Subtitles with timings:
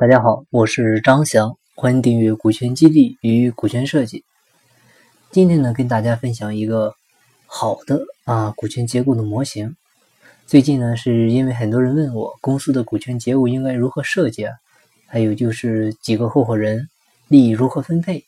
[0.00, 4.24] 大家好，我是张翔，欢迎订阅股权激励与股权设计。
[5.30, 6.94] 今天呢，跟大家分享一个
[7.44, 9.76] 好的啊股权结构的模型。
[10.46, 14.54] 最近呢，是因为很多人问我公司的股权结构应该如何设计啊，
[15.06, 16.88] 还有就是几个合伙人
[17.28, 18.24] 利益如何分配。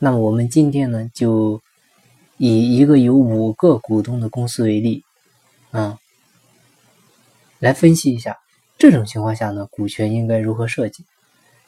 [0.00, 1.60] 那么我们今天呢，就
[2.38, 5.04] 以一个有五个股东的公司为例
[5.70, 5.96] 啊，
[7.60, 8.36] 来分析一下。
[8.78, 11.04] 这种情况下呢，股权应该如何设计？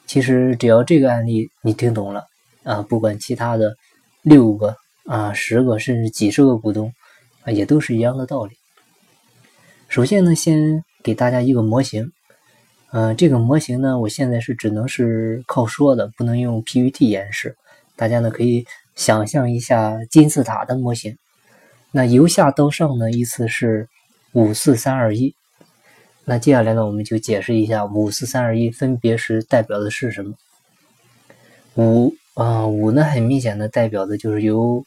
[0.07, 2.25] 其实只要这个案例你听懂了
[2.63, 3.75] 啊，不管其他的
[4.21, 4.75] 六个
[5.05, 6.93] 啊、十个甚至几十个股东
[7.43, 8.55] 啊，也都是一样的道理。
[9.89, 12.11] 首先呢，先给大家一个模型，
[12.93, 17.57] 嗯，这个模型呢，我现在是只能是靠说的，不能用 PPT 演示。
[17.97, 21.17] 大家呢可以想象一下金字塔的模型，
[21.91, 23.89] 那由下到上呢，依次是
[24.31, 25.35] 五四三二一。
[26.23, 30.33] 那接下来呢，我们就解释一下五四三二一分别是代表的是什么。
[31.75, 34.85] 五啊五呢，很明显的代表的就是有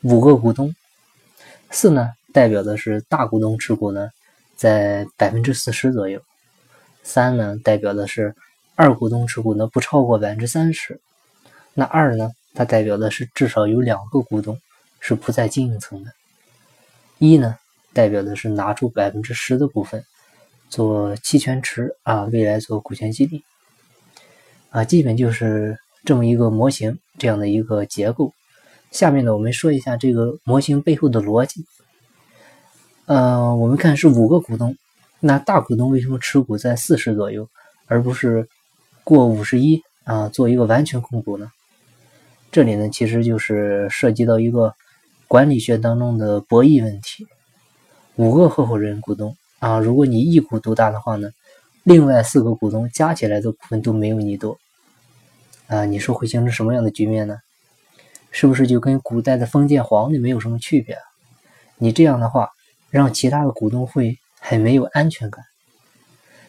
[0.00, 0.74] 五个股东。
[1.70, 4.10] 四呢，代表的是大股东持股呢
[4.56, 6.20] 在百分之四十左右。
[7.02, 8.34] 三呢，代表的是
[8.74, 10.98] 二股东持股呢不超过百分之三十。
[11.74, 14.58] 那二呢，它代表的是至少有两个股东
[15.00, 16.10] 是不在经营层的。
[17.18, 17.58] 一呢，
[17.92, 20.02] 代表的是拿出百分之十的股份。
[20.72, 23.44] 做期权池啊，未来做股权激励
[24.70, 28.32] 啊，基本就是这么一个模型，这样的一个结构。
[28.90, 31.66] 下面呢，我们说一下这个模型背后的逻辑。
[33.04, 34.74] 呃，我们看是五个股东，
[35.20, 37.46] 那大股东为什么持股在四十左右，
[37.86, 38.48] 而不是
[39.04, 41.50] 过五十一啊，做一个完全控股呢？
[42.50, 44.72] 这里呢，其实就是涉及到一个
[45.28, 47.26] 管理学当中的博弈问题。
[48.16, 49.36] 五个合伙人股东。
[49.62, 51.30] 啊，如果你一股独大的话呢，
[51.84, 54.58] 另外四个股东加起来的股份都没有你多，
[55.68, 57.38] 啊，你说会形成什么样的局面呢？
[58.32, 60.98] 是不是就跟古代的封建皇帝没有什么区别？
[61.76, 62.48] 你这样的话，
[62.90, 65.44] 让其他的股东会很没有安全感。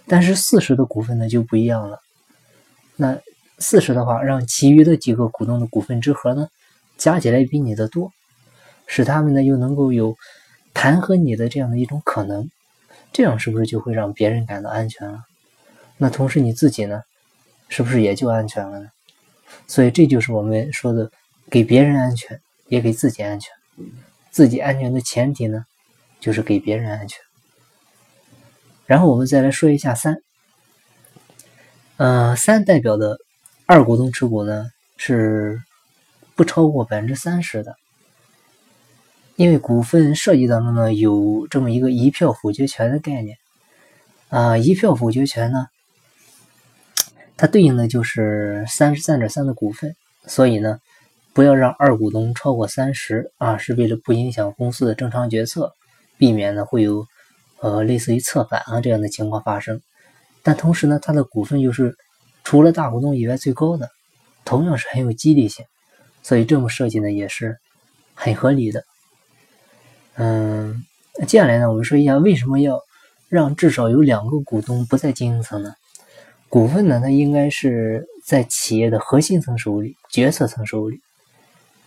[0.08, 2.00] 但是四十的股份呢就不一样了，
[2.96, 3.20] 那
[3.60, 6.48] 四十的话，让其余的几个股东的股份之和呢
[6.98, 8.12] 加起来比你的多，
[8.88, 10.16] 使他们呢又能够有
[10.74, 12.50] 弹劾你的这样的一种可能。
[13.14, 15.24] 这样是不是就会让别人感到安全了？
[15.98, 17.04] 那同时你自己呢，
[17.70, 18.90] 是不是也就安全了呢？
[19.68, 21.12] 所以这就是我们说的，
[21.52, 23.52] 给别人安全，也给自己安全。
[24.32, 25.64] 自己安全的前提呢，
[26.20, 27.20] 就是给别人安全。
[28.88, 30.18] 然后我们再来说一下三，
[31.98, 33.18] 呃，三代表的
[33.68, 35.62] 二股东持股呢是
[36.34, 37.76] 不超过百分之三十的。
[39.36, 43.38] 因为股份设计当中呢有这么一个一票否决权的概念，
[44.30, 45.68] 啊，一票否决权呢，
[47.36, 49.96] 它对应的就是三十三点三的股份，
[50.28, 50.80] 所以呢，
[51.34, 55.72] 不要让二股东超过三十啊，是为了不影响公司的正常决策，
[56.20, 57.08] 避免呢会有
[57.60, 59.82] 呃类似于策反啊这样的情况发生。
[60.44, 61.96] 但同时呢，它的股份又是
[62.44, 63.90] 除了大股东以外最高的，
[64.46, 65.66] 同样是很有激励性，
[66.22, 67.58] 所以这么设计呢也是
[68.14, 68.84] 很合理的。
[70.16, 70.84] 嗯，
[71.28, 72.80] 接下来呢，我们说一下为什么要
[73.30, 75.74] 让至少有两个股东不在经营层呢？
[76.50, 81.00] 股份呢，它应该是在企业的核心层手里、决策层手里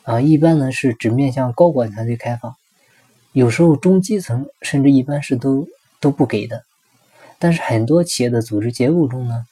[0.03, 0.21] 啊。
[0.21, 2.53] 一般呢是只面向高管团队开放，
[3.33, 5.69] 有时候中基层甚至一般是都
[6.01, 6.63] 都不给的。
[7.39, 9.45] 但是很多企业的组织结构中呢，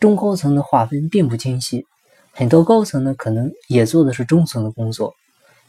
[0.00, 1.86] 中高层的划分并不清晰，
[2.32, 5.14] 很多高层呢可能也做的是中层的工作。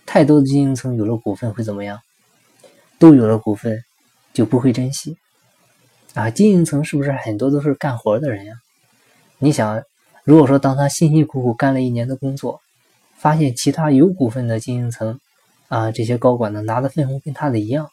[0.08, 2.00] 太多的经营层有了股份会怎么样？
[3.02, 3.84] 都有了股份，
[4.32, 5.18] 就不会珍惜
[6.14, 6.30] 啊！
[6.30, 8.54] 经营层是不是很多都是干活的人呀？
[9.40, 9.82] 你想，
[10.24, 12.62] 如果说当他辛辛苦苦干了一年的工作，
[13.18, 15.20] 发现其他有股份的经营层
[15.68, 17.90] 啊，这些高管呢拿的分红跟他的一样，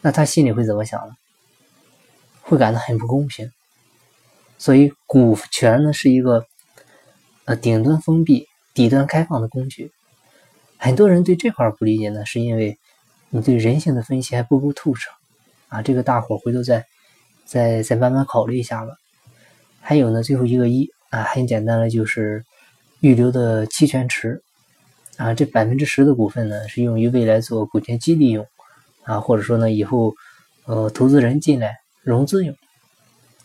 [0.00, 1.16] 那他心里会怎么想呢？
[2.42, 3.50] 会感到很不公平。
[4.58, 6.46] 所以，股权呢是一个
[7.46, 9.90] 呃顶端封闭、底端开放的工具。
[10.76, 12.78] 很多人对这块不理解呢，是因为。
[13.34, 15.10] 你对人性的分析还不够透彻
[15.68, 15.80] 啊！
[15.80, 16.84] 这个大伙回头再
[17.46, 18.92] 再再慢慢考虑一下吧。
[19.80, 22.44] 还有呢，最后一个一啊，很简单的就是
[23.00, 24.42] 预留的期权池
[25.16, 28.46] 啊，这百分之十的股份呢是用于未来做股权激励用
[29.04, 30.14] 啊，或者说呢以后
[30.66, 32.54] 呃投资人进来融资用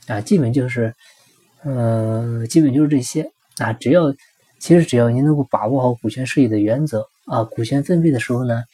[0.08, 0.94] 啊，基本就是
[1.64, 3.72] 嗯，基本就是这些啊。
[3.72, 4.14] 只要
[4.60, 8.66] 其实只要您能够把握好股权设计的原则啊，股权分配的时候呢，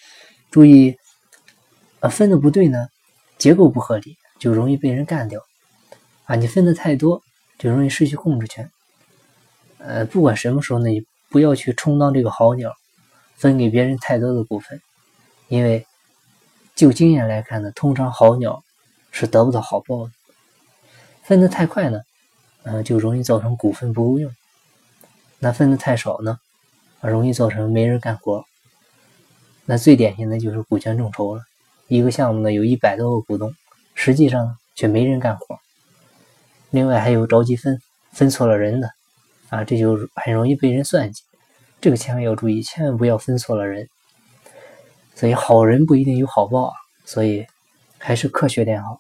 [0.50, 0.98] 注意。
[2.04, 2.90] 啊，分的不对呢，
[3.38, 5.42] 结构不合理，就容易被人干掉。
[6.26, 7.24] 啊，你分的太多，
[7.58, 8.70] 就容易失去控制权。
[9.78, 12.74] 呃，不管什么时候呢，你不要去充当这个好鸟，
[13.38, 14.82] 分给别人太多的股份，
[15.48, 15.88] 因为
[16.76, 18.62] 就经验来看呢，通常好鸟
[19.12, 20.12] 是得不到好报的。
[21.22, 22.02] 分的太快呢，
[22.64, 24.30] 嗯，就容易造成股份不够用；
[25.40, 26.38] 那分的太少呢，
[27.00, 28.44] 容易造成没人干活。
[29.64, 31.44] 那最典型的就是股权众筹了，
[31.88, 33.54] 一个项目呢有一百多个股东，
[33.94, 35.60] 实际上却没人干活。
[36.72, 37.80] 另外还有着急分
[38.12, 38.90] 分错了人的，
[39.50, 41.22] 啊，这就很容易被人算计。
[41.80, 43.88] 这个千万要注意，千万不要分错了人。
[45.16, 46.74] 所以好人不一定有好报啊，
[47.06, 47.46] 所以
[48.00, 49.00] 还是科学点好。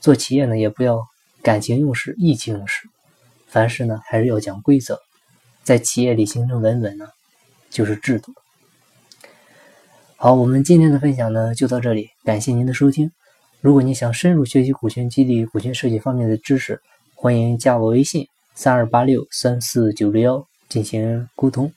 [0.00, 1.06] 做企业呢，也不要
[1.42, 2.88] 感情用事、意气用事，
[3.46, 4.98] 凡事呢还是要讲规则，
[5.64, 7.08] 在企业里形成稳稳呢，
[7.68, 8.32] 就是制度。
[10.18, 13.12] 好，我们今天的分享呢就到这里，感谢您的收听。
[13.60, 16.80] 如果你想深入学习股权激励、股权设计方面的知识，
[17.14, 21.70] 欢迎加我微信三二八六三四九六幺进行沟通。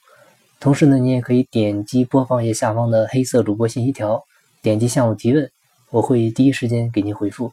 [0.58, 4.24] 同时呢，你也可以点击播放页下方的黑色主播信息条，
[4.62, 5.52] 点击向我提问，
[5.90, 7.52] 我会第一时间给您回复。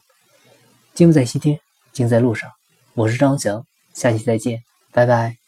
[0.93, 1.59] 精在西天，
[1.91, 2.49] 精在路上，
[2.93, 3.61] 我是张翔，
[3.93, 4.63] 下期再见，
[4.93, 5.46] 拜拜。